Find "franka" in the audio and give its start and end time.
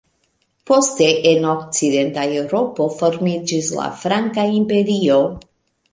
4.07-4.51